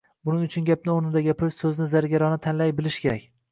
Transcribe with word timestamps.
Buning 0.27 0.45
uchun 0.45 0.65
gapni 0.69 0.91
o‘rnida 0.93 1.23
gapirish, 1.27 1.59
so‘zni 1.65 1.89
zargarona 1.93 2.43
tanlay 2.49 2.77
bilish 2.83 3.01
kerak. 3.07 3.33